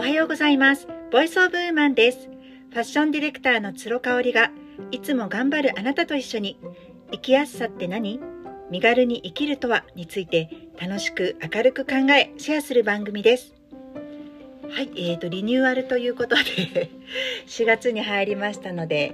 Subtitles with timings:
[0.00, 0.88] おはようございます。
[1.12, 2.30] ボイスオブウーマンです。
[2.70, 4.50] ファッションディレクターの鶴香織が、
[4.92, 6.58] いつも頑張るあなたと一緒に、
[7.12, 8.18] 生きやすさって何？
[8.70, 10.48] 身軽に生きるとはについて、
[10.80, 13.54] 楽しく明るく考え、シェアする番組です。
[14.70, 16.88] はい、えーと、リニューアルということで
[17.46, 19.12] 4月に入りましたので、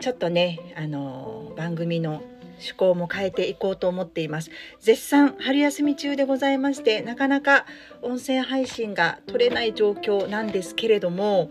[0.00, 2.22] ちょっとね、あの番組の
[2.54, 4.50] 趣向も変えていこうと思っています。
[4.80, 7.66] 絶賛春休み中でございましてなかなか
[8.02, 11.50] 音声配信が取れない状況なんですけれども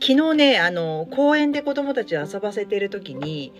[0.00, 3.52] 昨日ねあの公園で子供たちを遊ばせている時に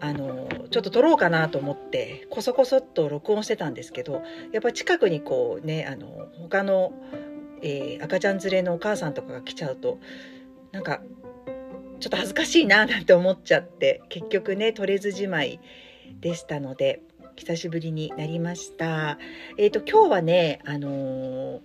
[0.00, 4.22] あのちょっと撮ろうかなと思ってこそこそっと録音してたんですけど
[4.52, 6.92] やっぱ近くにこうねあの他の、
[7.62, 9.98] えー、赤ちゃん連れのお母さんとかが来ちゃうと
[10.72, 11.02] なんか
[12.00, 15.60] ちょっと恥ずかしいななんて思っちゃって結局ね撮れずじまい
[16.20, 17.02] でしたので
[17.36, 19.18] 久しぶりになりました。
[19.58, 21.60] えっ、ー、と今日はねあのー、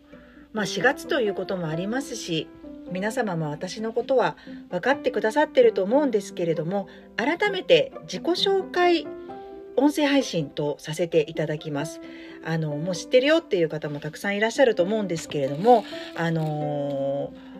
[0.54, 2.48] まあ4月ということもありますし
[2.92, 4.36] 皆様も私のことは
[4.70, 9.08] 分かってくださってると思うんですけれども改めて自己紹介
[9.78, 12.02] 音声配信とさせていただきます。
[12.44, 15.86] あのもう知ってるよっていう方もたくさんいらっしゃると思うんですけれども
[16.16, 17.51] あのー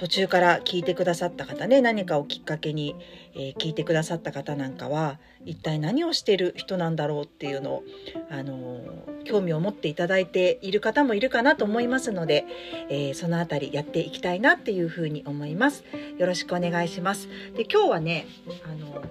[0.00, 2.96] 途中から聞いてくださった方ね何かをきっかけに、
[3.34, 7.84] えー、聞いてくださった方なんかは一体何をしてる人なんだろうっていうのを、
[8.30, 12.46] あのー、興味を持っていただいている方もいるかなと思いますので、
[12.88, 15.84] えー、その辺りやっていきたいなっていうふうに思います。
[16.16, 17.28] よろしくお願いします。
[17.54, 18.26] で今日はね、
[18.64, 19.04] あの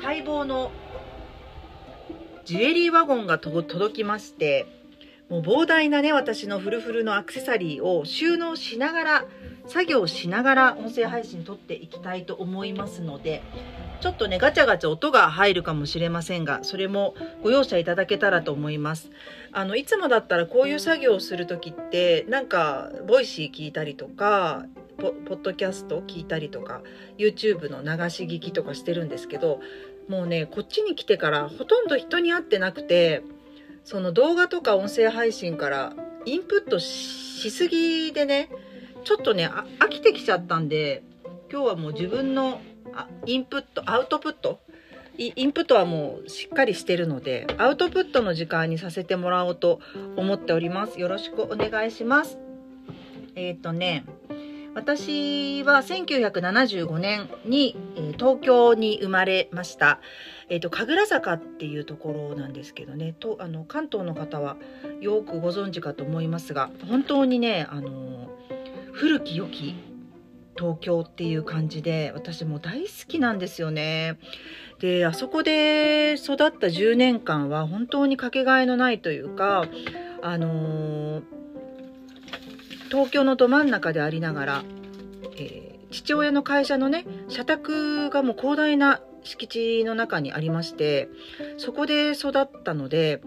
[0.00, 0.70] 待望の
[2.44, 4.66] ジュエリーワゴンが届きまして
[5.28, 9.24] もう膨大なね私のフルフルのアクセサリーを収納しながら
[9.66, 13.42] 作業しながら音声配信録っていきたいと思いますので
[14.00, 19.10] ちょっとねガチャガチャ音が入るかもしれませんがそれもご容赦いただけたらと思います。
[19.52, 24.66] あのいつもだったらこういう作業をする時ってなんか Voicy 聞いたりとか
[24.98, 26.82] ポッドキャスト聞いたりとか
[27.18, 29.60] YouTube の流し聞きとかしてるんですけど
[30.08, 33.22] もうねこっちに来てからほとんど人に会ってなくて
[33.84, 35.94] その動画とか音声配信から
[36.26, 38.48] インプットしすぎでね
[39.04, 41.02] ちょっとね飽きてきちゃったんで
[41.50, 42.60] 今日はもう自分の
[43.26, 44.60] インプットアウトプット？
[45.16, 49.78] インプットはもうしっかりしてるのでアウトプットの時間にさせてもらおうと
[50.16, 50.98] 思っております。
[50.98, 52.38] よろしくお願いします。
[53.36, 54.04] えっ、ー、とね
[54.74, 60.00] 私は1975年に、えー、東京に生まれました。
[60.48, 64.56] え、ー、と、神楽坂っていうところなんですけどね、とあの関東の方は
[65.00, 68.28] よくご存知かと思いますが、本当にね、あの
[68.94, 69.74] 古き良き
[70.56, 74.18] 東京っていう感じで私も大好きなんですよね。
[74.78, 79.66] であそこで育った10年間は本当にかけがえのないというか
[80.22, 81.22] あのー、
[82.88, 84.64] 東京のど真ん中でありながら、
[85.36, 91.08] えー、父親の会社のね社宅がもう広大な敷地の中にありまして
[91.56, 93.22] そこで育ったので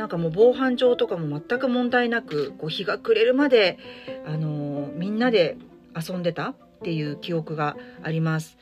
[0.00, 3.78] なんかもう防犯上とかも全く問題なくこう日が暮れるまで、
[4.26, 5.58] あのー、みんなで
[5.94, 8.56] 遊んでたっていう記憶があります。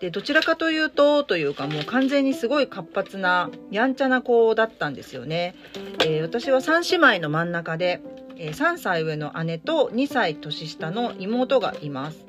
[0.00, 5.54] でどちらかというとというかもう完全にすごい活発なやんちゃな子だったんですよね。
[6.00, 8.02] えー、私は3姉妹の真ん中で、
[8.36, 12.26] えー、3歳上の姉と2歳年下の妹がいます。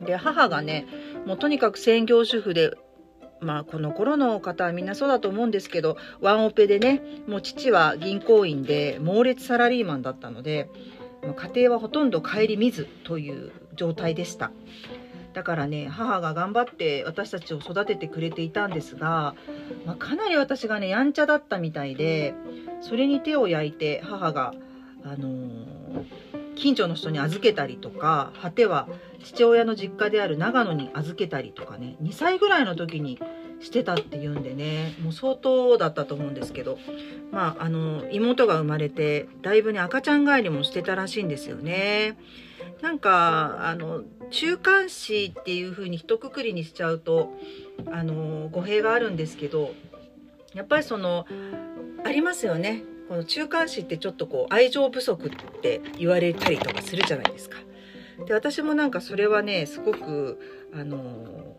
[0.00, 0.86] で母がね
[1.26, 2.70] もうとにかく専業主婦で
[3.44, 10.68] まあこの頃の方はみんなそうだと思うんですけどワンオペでねもう父は銀行員で猛烈サラリーマンだったので
[11.36, 14.50] 家庭はほとんど顧みずという状態でした。
[15.32, 19.34] だからね母が頑張って私たちを育ててくれていたんですが、
[19.84, 22.34] まあ、かなり私がねやんちゃだったみたいで
[22.80, 24.54] それに手を焼いて母が
[25.04, 26.06] あのー、
[26.54, 28.88] 近所の人に預けたりとか果ては
[29.22, 33.18] 父親の実家である長野に預けたりとかね2歳ぐらいの時に
[33.60, 36.78] してたっていうんでねもう相当だったと思うんですけど
[37.30, 42.18] まああの妹が生まれてだいぶね赤ちゃん帰りもしてたらしいんですよね。
[42.82, 47.32] なんかあの中間子っていう風に一括りにしちゃうと
[47.90, 49.72] あの語弊があるんですけど
[50.54, 51.26] やっぱりその
[52.04, 52.84] ありますよね
[53.14, 57.58] この中間子ってちょっとこう愛情不足って言われたりとかするじゃないですか。
[58.26, 60.40] で私もなんかそれはねすごく
[60.74, 61.56] あの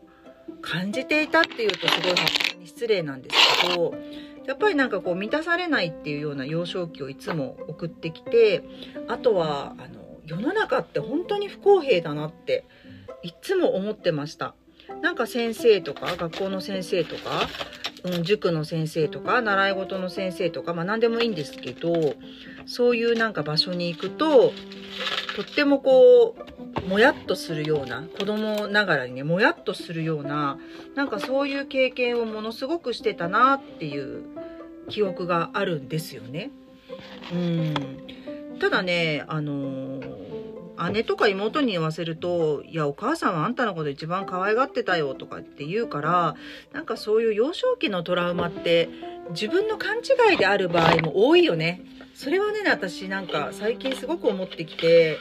[0.61, 3.37] 感じていたっていうとすごい失礼なんです
[3.69, 3.93] けど
[4.45, 8.61] やっぱりなんかこう満たされないっていうような幼少期をいつも送ってきて
[9.07, 12.65] あとはあの世の中って本当に不公平だなって
[13.23, 14.55] いつも思ってました。
[15.01, 17.47] なんか先生とか学校の先生とか
[18.05, 22.13] うん、塾の先生とか習い事の先生とか、まあ、何でもいいんですけど
[22.67, 24.53] そういうなんか場所に行くと
[25.35, 26.35] とってもこ
[26.85, 30.59] うもやっとするような子供ながらにねもやっとするような
[30.93, 34.23] なんかそういう経験をものすごくしてたなっていう
[34.87, 36.51] 記憶があるんですよね。
[37.33, 37.73] うん
[38.59, 39.99] ただねあの
[40.91, 46.35] 姉とか妹に言わせると「いやお母さんはあんたのこと一番可愛がってたよ」とかって言うから
[46.73, 48.89] なんかそういう幼少期のトラウマって
[49.31, 51.83] 自分の勘違いである場合も多いよね。
[52.13, 55.17] それはね私なんか最近すごく思ってきて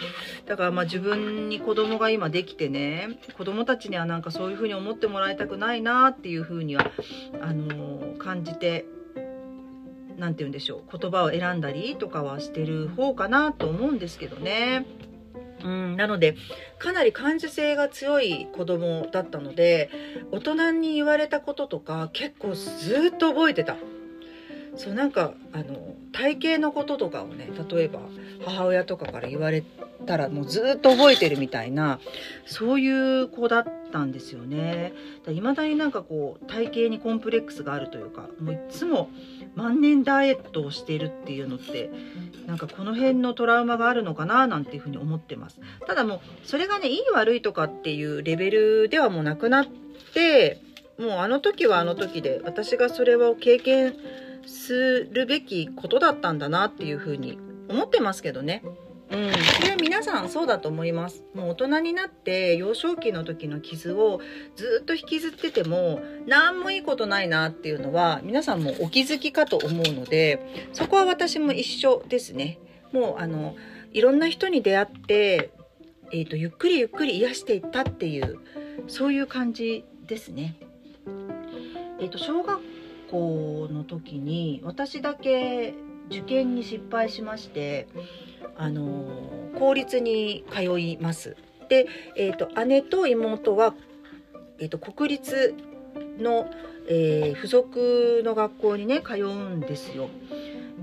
[0.46, 6.92] だからまあ自分に子供が今できてね子供たちにはなんかそういうふうに思ってもらいたくないなっていうふうには
[7.40, 8.86] あの感じて
[10.18, 14.86] 何て言うんでしょう言葉を選んだりとかはしてる方かなと思うんですけどね。
[15.64, 16.36] うん、なので
[16.78, 19.90] かなり感受性が強い子供だったので
[20.30, 23.76] 大人に言われたこととか結構ずっと覚えてた。
[24.76, 28.00] そうなんかあの体型のこととかをね例えば
[28.44, 29.62] 母親とかから言われ
[30.04, 32.00] たらもうずっと覚えてるみたいな
[32.44, 34.92] そういう子だったんですよね。
[35.28, 39.10] いまだになんかこう体型にコンプレックスがあるというかもういつも
[39.56, 41.90] 万年ダイエットをしているっていうのって
[42.46, 45.60] なんかこの辺のトラウマがあるのかななんていうふうに思ってます。
[45.86, 49.66] ただもうそれがねいい悪いとかっていうレベルではもうなくなっ
[50.12, 50.60] て
[50.98, 53.94] もうあの時はあの時で私がそれを経験
[54.46, 58.62] するべきことだったんだなっていうふうに思ってますけどね。
[59.10, 61.24] うん、それは皆さんそうだと思います。
[61.34, 64.20] もう大人になって幼少期の時の傷を
[64.56, 72.58] ずっと引きずってても何もいいことないなっていうのは皆さんもお気づきかと思うのでそこは私も一緒ですね。
[72.92, 73.56] もうあの
[73.92, 75.50] いろんな人に出会って、
[76.10, 78.38] えーと、ゆっくりゆっくり癒していったっていう
[78.88, 80.56] そういう感じですね。
[82.00, 82.60] えーと小学
[83.10, 85.74] 校の時に私だけ
[86.10, 87.86] 受験に失敗しまして
[88.56, 89.04] あの
[89.58, 91.36] 公立に通います。
[91.68, 91.86] で、
[92.16, 93.74] えーと、姉と妹は、
[94.58, 95.54] えーと、国立
[96.18, 96.50] の、
[96.88, 100.08] えー、付属の学校にね通うんですよ。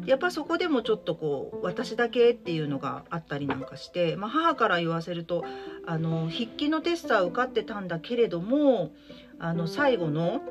[0.06, 5.44] やっぱそこでもちょっとこう私だけっていうのがあったりなんかして、まあ、母から言わせると
[5.86, 8.92] あの筆記のテストは受かってたんだけれども
[9.38, 10.42] あの最後の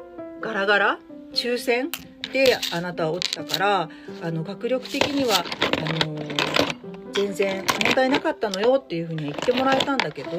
[0.41, 0.99] ガラガラ
[1.33, 1.91] 抽選
[2.33, 3.89] であなたは落ちたから
[4.23, 6.17] あの学力的にはあの
[7.13, 10.39] 全然問題なかったのよっていうふうには言ってもらえたんだけどで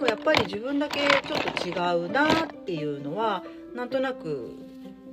[0.00, 1.72] もやっぱり自分だけちょっと違
[2.06, 3.44] うなっていうのは
[3.74, 4.54] なんとなく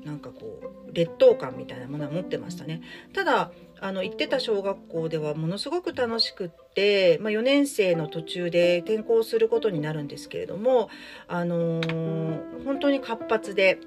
[0.03, 2.81] なんかこう劣等感みたいなものは持ってましたね。
[3.13, 10.89] ただあの行ってた小学校ではものすごく楽しくって、まあ、4年生の途中で転校することになるんですけれども、
[11.27, 13.79] あのー、本当に活発で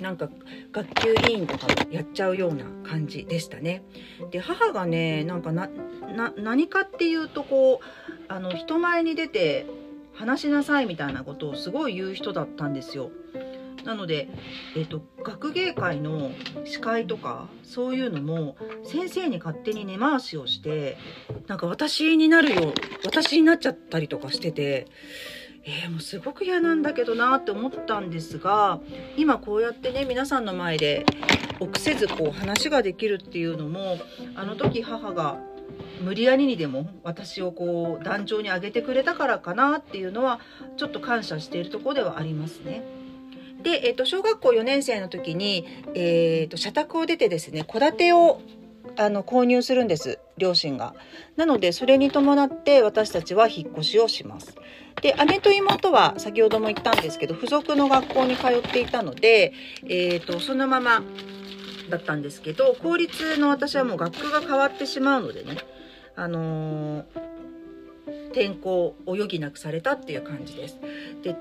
[0.00, 0.28] なんか
[0.72, 3.82] 学級委員とかもやっちゃうような感じでしたね。
[4.30, 5.70] で母がねなんかな
[6.36, 9.66] 何かっていうとこうあの人前に出て
[10.12, 13.10] 話しなさいみたいなことをすごい言う人だったんですよ。
[13.84, 14.28] なので、
[14.74, 16.32] えーと、学芸会の
[16.64, 20.98] 司会とかそういうのも先生に勝手に根回しをして
[21.46, 24.88] なんか私になるよ私になっちゃったりとかしてて
[25.66, 28.80] えー、もうすごく嫌なんだけどなって思ったんですが
[29.16, 31.04] 今こうやってね皆さんの前で
[31.58, 33.98] 臆せずこう話ができるっていうのも
[34.36, 35.38] あの時母が
[36.00, 40.40] 無理やりにでも私をこう壇上に上げてくれたからかなっていうのは
[40.76, 42.82] ちょっと感謝しているところではありますね。
[43.62, 48.40] で、えー、と小学校4年生の時に、えー、と社宅を出てですね戸建てを
[48.96, 50.94] あの購入するんです両親が。
[51.36, 54.54] なのでそれに伴って私たちは引っ越しをします。
[55.02, 59.52] で姉と妹は先ほども言ったんですけど付属の学校に通っていたので、
[59.84, 61.02] えーと、そのまま
[61.90, 65.58] だったんですけど公立の私はもう学区が変わってしまうのでね、
[66.16, 67.04] あのー、
[68.28, 70.78] 転校を余儀なくされたっていう感じです。
[71.22, 71.36] で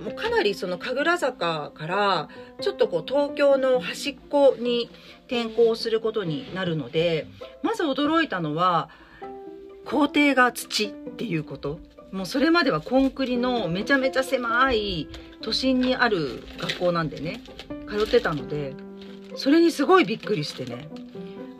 [0.00, 2.28] もうかなりその神楽坂から
[2.60, 4.90] ちょっとこう東京の端っこに
[5.26, 7.26] 転校することになるので
[7.62, 8.90] まず驚いたのは
[9.84, 11.78] 校庭が土っていうこと
[12.12, 15.08] もうそれまではコンクリのめちゃめちゃ狭い
[15.42, 17.42] 都心にある学校なんでね
[17.88, 18.74] 通ってたので
[19.36, 20.88] それにすごいびっくりしてね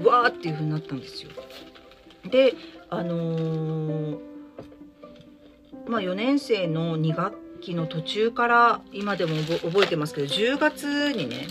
[0.03, 1.31] わーっていう風になったんですよ。
[2.31, 2.55] で
[2.91, 4.19] あのー、
[5.87, 11.47] まあ4年生の2学期の途中から今でも覚えてますけど10月にね、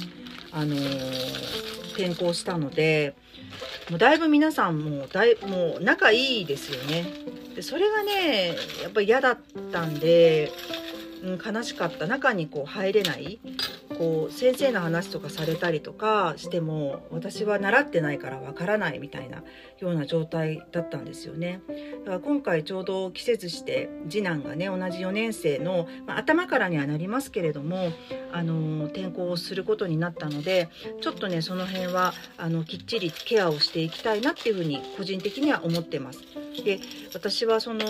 [0.52, 3.16] あのー、転校したので
[3.90, 7.06] もうだいぶ皆さんもだいもう仲いいですよね。
[7.56, 9.40] でそれがねやっぱ嫌だっ
[9.72, 10.52] たんで、
[11.24, 12.06] うん、悲しかった。
[12.06, 13.40] 中にこう入れない。
[13.98, 19.44] こう先生の話とかされたりとかしても私は習ってないからわからないみたいな
[19.80, 21.62] ような状態だったんですよね
[22.00, 27.92] だから今回ちょうど季節して次男がね同じ4年生の、まあ、頭からにはなりますけれども
[28.32, 30.70] あの転校をすることになったので
[31.02, 36.22] ちょっとねその辺はあのきっちりケアをしていきたいなっていうふうに個人的には思ってます。
[36.64, 36.80] で
[37.14, 37.86] 私はその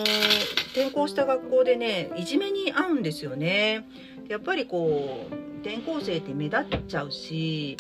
[0.71, 3.85] 転校した学校でねいじめに遭うんですよね。
[4.27, 7.75] やっぱりこう転校生って目立っちゃうし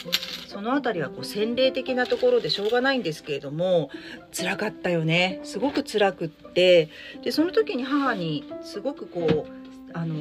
[0.47, 3.91] その辺りはこう洗礼的なところでしょうがないんですけれども
[4.35, 6.89] 辛かったよねすごく辛くって
[7.23, 9.51] でその時に母にすごくこう
[9.93, 10.15] あの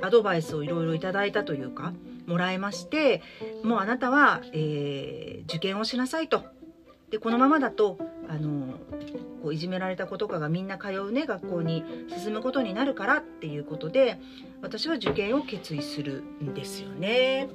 [0.00, 1.92] アドバイスをいろいろいただいたというか
[2.26, 3.22] もらえまして
[3.62, 6.44] もうあなたは、えー、受験をしなさいと。
[7.10, 7.98] でこのままだと
[8.28, 8.74] あの
[9.42, 11.84] こういじめられた子とかがみんな通うね学校に
[12.16, 14.18] 進むことになるからっていうことで
[14.62, 17.48] 私は受験を決意するんですよね。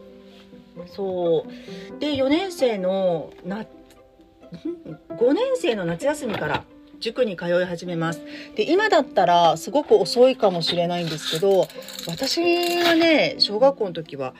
[0.87, 1.99] そう。
[1.99, 3.65] で4年生のな
[5.09, 6.63] 5年生の夏休みから
[6.99, 8.21] 塾に通い始めます。
[8.55, 11.67] で今だったらすごく遅いかもしれないんですけど
[12.07, 12.41] 私
[12.83, 14.33] はね小学校の時は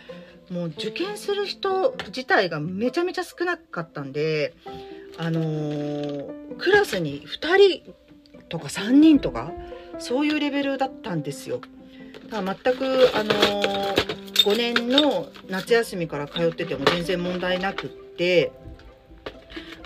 [0.50, 4.54] もう受験する人自体がめちゃめちゃ少なかったんで
[5.18, 7.96] あのー、クラスに2人
[8.50, 9.52] とか3人とか
[9.98, 11.62] そういうレベルだったんですよ。
[12.30, 18.52] だから全く、あのー、5年の夏休みから通ってても全然問題なくって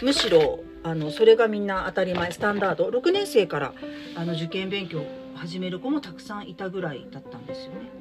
[0.01, 3.73] むしろあのそれがみんな当たり前スタンダード6年生から
[4.15, 5.03] あの受験勉強
[5.35, 7.91] 始める子もたくさんいたぐらいだったんですよね。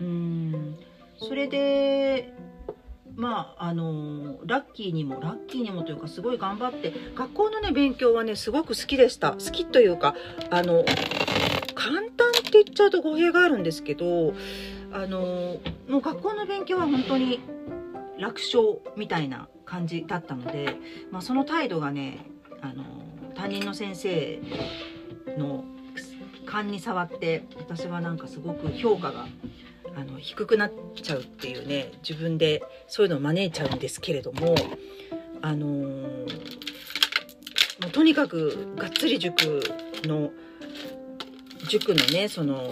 [0.00, 0.27] うん
[1.18, 2.32] それで
[3.16, 9.32] まああのラッキーにもラッキーにもというかすごい頑張って学校のね勉強はねすごく好きでした。
[9.32, 10.14] 好きというか
[10.50, 10.84] あの
[11.74, 14.34] 簡単って言っちゃうと語弊があるんですけど
[14.92, 17.40] あのもう学校の勉強は本当に
[18.18, 20.76] 楽勝みたいな感じだったので、
[21.10, 22.26] まあ、その態度がね
[22.60, 22.84] あの
[23.34, 24.40] 担任の先生
[25.36, 25.64] の
[26.46, 29.26] 勘に触って私はなんかすごく評価が
[29.96, 34.54] あの低くなっちゃうっていうね自分でそういうのを招いちゃうんですけれども
[35.42, 35.98] あのー、
[37.82, 39.62] もうとにかくがっつり塾
[40.04, 40.30] の
[41.68, 42.70] 塾のねその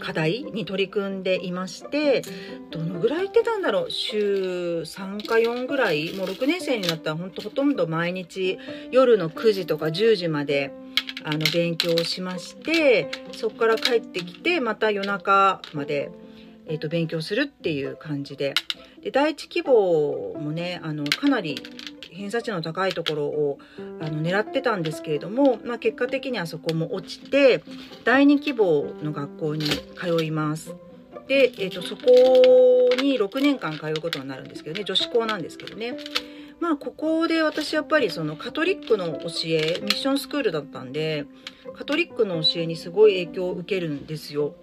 [0.00, 2.22] 課題に取り組んでいまして
[2.70, 3.90] どのぐらい行ってたんだろう？
[3.90, 6.14] 週3か4ぐらい？
[6.14, 8.58] もう6年生になったらほんとほとんど毎日
[8.90, 10.72] 夜の9時とか10時まで
[11.24, 16.10] あの勉強をしましてそこから帰ってきてまた夜中まで、
[16.66, 18.54] えー、と勉強するっていう感じで
[19.02, 21.62] で第一希望もねあのかなり
[22.12, 23.58] 偏差値の高いところを
[24.00, 27.62] あの狙ってたんですけれども、まあ、結果的にはそこも落ちて
[28.04, 30.74] 第2希望の学校に通います。
[31.28, 32.02] で、えーとそこ
[33.00, 35.96] に6年間通うことになるんですけどね女子校なんですけどね。
[36.60, 41.26] まあここで私やっぱりそのカトリックの教えミッションスクールだったんで
[41.76, 44.54] カトリックの教えにすごい影響を受けるんですよ。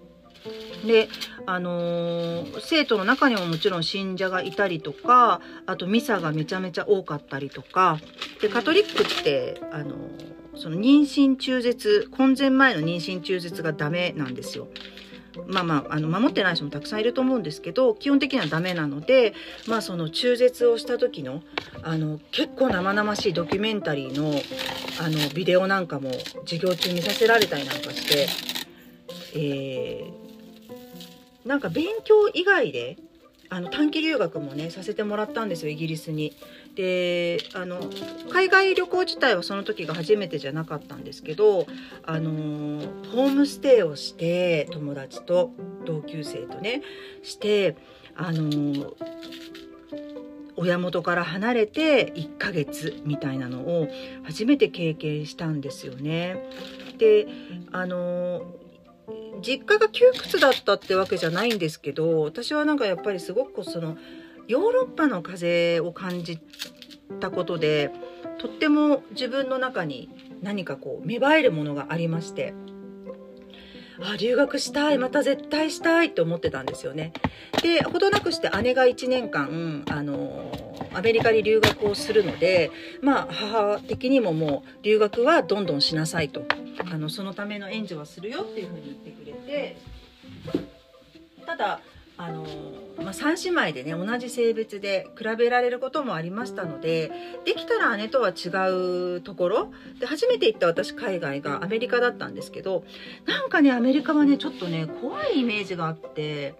[0.86, 1.08] で
[1.46, 7.98] あのー、生徒の中にももちろん信者がいたりとかあとミサがめちゃめちゃ多かったりとか
[8.40, 14.68] でカトリックって、あのー、その妊娠中絶婚前前の妊娠中絶がダメなんですよ。
[15.46, 19.34] まあまああの守ってない人もたくさんいると思うんですけど基本的にはダメなので、
[19.66, 21.42] まあ、その中絶をした時の
[21.82, 24.32] あの結構生々しいドキュメンタリーの
[25.00, 26.10] あのビデオなんかも
[26.44, 28.28] 授業中見させられたりなんかして、
[29.34, 32.96] えー、なんか勉強以外で
[33.50, 36.34] あの短期留学もねさせてもらったんですよイギリスに。
[36.78, 37.80] であの
[38.30, 41.66] 海外旅行自体はその時が初めてじゃなかったんですけど
[42.04, 42.30] あの
[43.10, 45.50] ホームステイをして友達と
[45.84, 46.82] 同級生とね
[47.24, 47.76] して
[48.14, 48.94] あの
[50.54, 53.88] 親元から離れて1ヶ月みたいなのを
[54.22, 56.48] 初めて経験したんですよね。
[56.98, 57.26] で
[57.72, 58.42] あの
[59.42, 63.96] 実家が窮屈だったってわけじゃないんですけど私はなんかやっぱりすごくその
[64.48, 66.40] ヨーロッパの風を感じ
[67.20, 67.90] たことで
[68.38, 70.08] とっても自分の中に
[70.42, 72.54] 何かこう芽生えるものがありまして
[74.00, 77.12] あ留学したいまた絶対したいって思ってたんですよね。
[77.62, 80.52] でほどなくして姉が1年間あの
[80.94, 82.70] アメリカに留学をするので
[83.02, 86.44] まあ母的にももう留学はどんどんしなさいと
[86.90, 89.76] あのそのための援助はするよっていうふうに言ってくれて
[91.44, 91.80] ただ
[92.18, 92.44] あの
[92.98, 97.12] まあ、3姉妹でね同じ性別で比べられることもありましたので
[97.44, 98.48] できたら姉とは違
[99.16, 102.82] うところで初めて行った私海外がアメリカだったんですけど
[103.24, 106.56] なんかねアメリカはねちょっとね怖いイメージがあって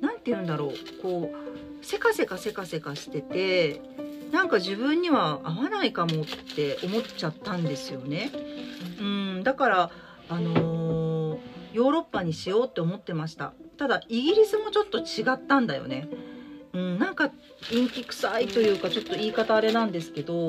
[0.00, 3.82] 何て言うんだろうこうせかせかせかせかしてて
[4.30, 8.30] なんか自分には合わないかもって思っちゃったんですよね。
[9.00, 9.90] うんだから
[10.28, 11.05] あのー、
[11.76, 16.08] ヨーロッパにしようって思ってましたただイギリスもちょっと違ったんだよね。
[16.72, 17.30] うん、なんか
[17.70, 20.48] 陰気臭いというかちょっと言い方あれなんですけど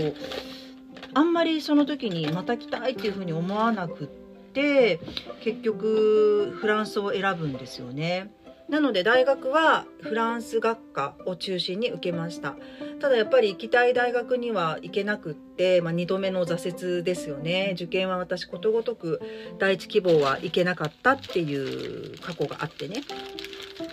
[1.13, 4.07] あんまりその時にまた来たいっていうふうに思わなくっ
[4.53, 4.99] て
[5.41, 8.31] 結局フランスを選ぶんですよね。
[8.69, 12.55] なので大学はフランス学科を中心に受けました。
[12.99, 17.71] ただやっぱり行きたい大学には行けなくって、まあ、2度目の挫折ですよね。
[17.75, 19.21] 受験は私ことごとく
[19.57, 23.03] 第一希望は行けなかったっていう過去があってね。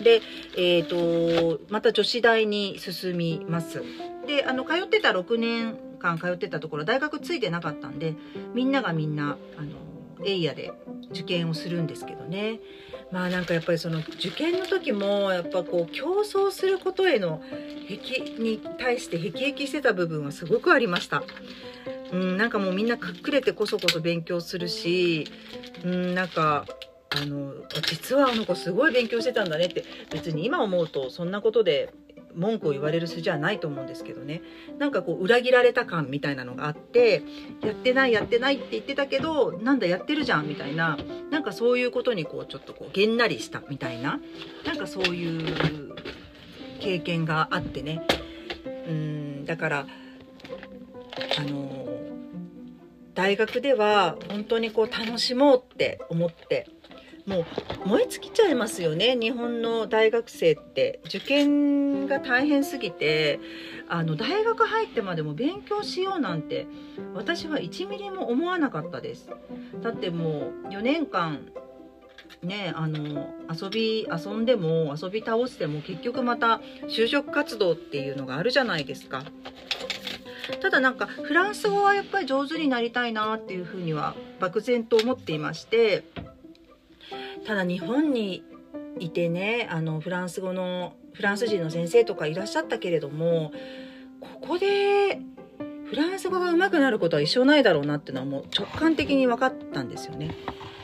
[0.03, 0.21] で、
[0.57, 3.81] えーと、また女子大に進みます。
[4.27, 8.15] であの通ってた6年間通ってたところ大学ついてなかったんで
[8.53, 10.73] みんながみんなあのエイヤで
[11.11, 12.59] 受験をするんですけどね。
[13.11, 17.41] まあなんかやっぱりその受験の時もやっぱこう競争することへの
[17.87, 21.23] 壁に対して辟易してた部分はすごくありました。
[22.11, 25.27] うん、なんかもうみんな隠れてこそこそ勉強するし、
[25.83, 26.65] うん、なんか
[27.09, 27.53] あの
[27.87, 31.93] 実はあの子すごい勉強してたんだねって別に今思うとそんなことで
[32.35, 34.41] 文句を言われる筋はないと思うんですけどね。
[34.77, 37.23] なんかこう裏切られた感みたいなのがあって
[37.63, 40.97] やってないやってないって言ってたけどなんだやってるじゃんみたいな。
[41.31, 44.19] なんかそういうことにこうちょっとこうげんなりしたみたいな。
[44.65, 45.95] なんかそういう
[46.79, 48.01] 経験があってね。
[48.87, 49.87] うんだから
[51.37, 51.85] あの
[53.13, 56.67] 大学では本当にこう楽しもうって思って
[57.25, 57.45] も
[57.85, 59.15] う燃え尽きちゃいますよね。
[59.15, 60.99] 日本の大学生って。
[61.05, 63.39] 受験が大変すぎて。
[63.87, 66.67] あの大学入ってまでも勉強しようなんて
[67.13, 69.29] 私は1ミリも思わなかったです。
[69.81, 71.47] だってもう4年間
[72.41, 79.23] ねあの遊び遊んでも遊び倒しても結局また就職活動っていうのがあるじゃないですか。
[80.61, 86.03] ただなんかフランス語はやっぱり上手になりたいなっていうふうには漠然と思っていまして。
[87.45, 88.43] ただ日本に
[88.99, 93.51] いてねあのフランス語のフランス人の先生とかいらっしゃったけれども
[94.19, 95.19] ここで
[95.85, 100.35] フランス語が上手くなることは一生ないだろうなっていうのはもう直感的に分かったんですよね。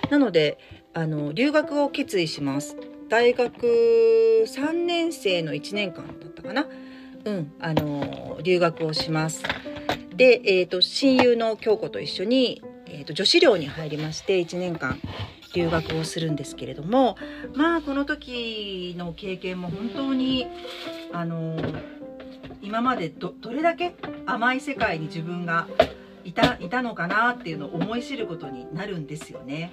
[0.09, 0.57] なので
[0.93, 2.77] あの留学を決意します。
[3.09, 3.65] 大学
[4.45, 6.67] 3年生の1年間だったかな。
[7.25, 9.43] うん、あの留学をします。
[10.15, 14.99] で、えーと、親友の京子と一緒に、えーと女子寮に入りまして1年間
[15.53, 17.17] 留学をするんですけれども
[17.55, 20.47] まあこの時の経験も本当に
[21.13, 21.57] あの
[22.61, 25.67] 今までどれだけ甘い世界に自分が
[26.23, 29.71] いたいたのかなっていうのを思い知ることになるんですよね。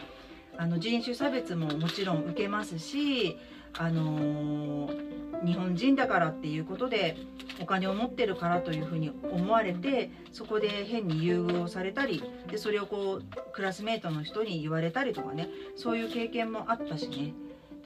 [0.56, 3.36] あの人種差別ももちろん受けますし
[3.76, 7.16] あのー、日本人だからっていうことで
[7.60, 17.34] お金を持ってるからというふうに思われてそこで変に優遇をされたりでそれをこうクラスメートの人に言われたりとかねそういう経験もあったしね。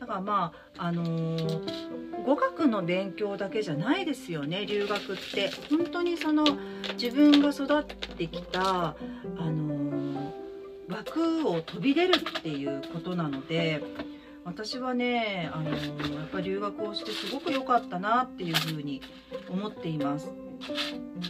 [0.01, 5.51] だからまああのー、語学の勉強だけじゃないですよね留学って。
[5.71, 6.45] 本当にその
[7.01, 7.85] 自分が育っ
[8.17, 8.95] てきたあ
[9.39, 13.81] のー、枠を飛び出るっていうことなので
[14.45, 15.77] 私はね、あの、や
[16.25, 19.01] っぱり留学をしてすごく良かったなっていうふうに
[19.49, 20.33] 思っています。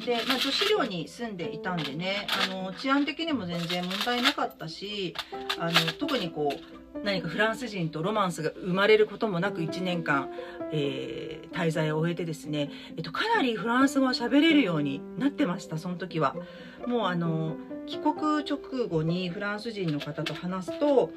[0.04, 5.14] で、まあ、女子寮に住んでいたんでね、あの治安的にも全然問題なかったし
[5.58, 10.30] あの特にこう何かフランス人とロマンスが生まれることもなく1年間、
[10.70, 16.36] えー、滞在を終えてですね、えっと、かなりフランス語は喋れるようになってましたその時は。
[16.86, 21.10] もうあの帰国直後にフランス人の方と話すと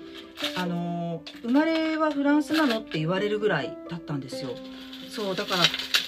[0.58, 2.80] あの生まれはフランスなの？
[2.80, 4.49] って言われるぐらいだったんですよ。
[5.10, 5.63] そうだから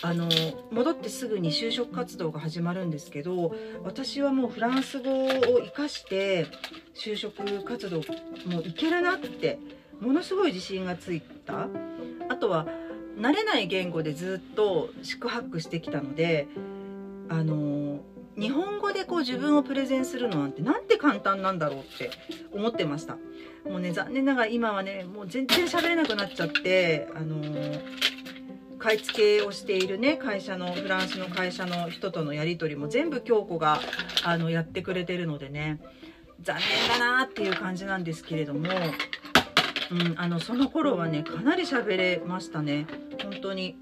[0.10, 0.30] あの
[0.72, 5.30] 戻ってすぐに就職活動が始まるんですけど私はもうフランス語を
[5.63, 6.48] 生かして
[6.93, 7.98] 就職活動
[8.46, 9.60] もういけるなって
[10.02, 11.67] ものすごい自信がついた
[12.30, 12.67] あとは
[13.17, 16.48] 慣れない言語でずっと四苦八苦してきたので
[17.30, 18.02] あの
[18.38, 22.12] 日本語でこう自分をプレゼンするのなんてなんて簡単なんだろうって
[22.54, 23.17] 思ってました
[23.65, 27.82] もうね残念ながら今はねもう全然喋れなくなっちゃってあのー、
[28.78, 33.80] 買い付けをしているね会社のフランスの会社の人とのやり取りも全部京子が
[34.23, 35.80] あのやってくれてるのでね
[36.43, 36.58] 残
[36.89, 38.69] 念だなっていう感じなんですけれども、
[39.91, 42.86] うん、あのその頃はねかなり喋れましたね
[43.23, 43.76] 本当に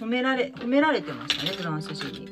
[0.00, 2.29] 褒められ褒められてましたねフランス人に。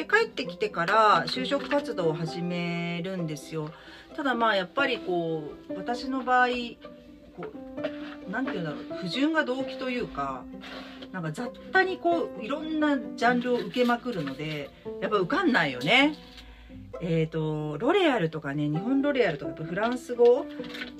[0.00, 3.70] で帰ってきてから就職活動を始めるんですよ
[4.16, 6.48] ただまあやっぱりこう私の場合
[7.36, 7.44] こ
[8.26, 10.42] う何て言うんだろう不純が動機というか
[11.12, 14.70] なんか雑多にこういろんなジャンルを受けまくるので
[15.02, 16.16] やっぱ受かんないよね。
[17.02, 20.46] えーと、ロレアルとかね日本ロレアルとかフランス語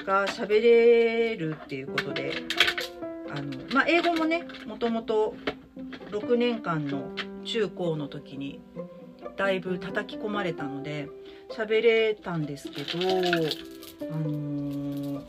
[0.05, 2.33] が喋れるっていうことで
[3.31, 5.35] あの、まあ、英語もねもともと
[6.11, 7.11] 6年間の
[7.45, 8.61] 中高の時に
[9.37, 11.09] だいぶ叩き込まれたので
[11.51, 12.99] 喋れたんですけど、
[14.11, 15.23] あのー、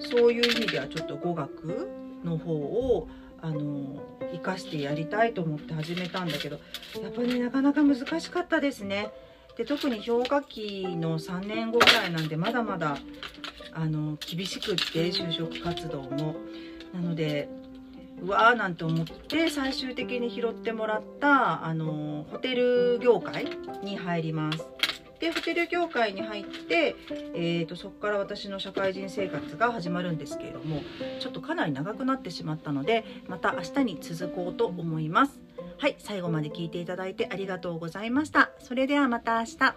[0.00, 1.88] そういう意味ではちょっと語学
[2.24, 3.08] の方を
[3.40, 4.02] あの
[4.32, 6.58] 生かしてやりたいと思って始めたんだけど
[7.02, 9.10] やっぱり、ね、なかなか難しかったですね。
[9.56, 12.96] で特に氷河期の3年後ぐらいなんでまだまだ
[13.72, 16.36] あの厳しくって就職活動も。
[16.92, 17.48] なので
[18.22, 23.46] うわーなんて思って最終的に拾ってもらったあのホテル業界
[23.82, 24.66] に入ります。
[25.20, 26.94] でホテル業界に入って、
[27.34, 30.82] えーと、そこから私の社会人生活が始まるんですけれども
[31.18, 35.40] ちょっとかなり長くなってしまったのでまた明日に続こうと思います。
[35.78, 38.50] はい最後まで聞いていただいてありがとうございました。
[38.60, 39.74] それではまた明日。